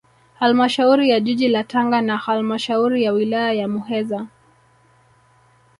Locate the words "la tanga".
1.47-2.01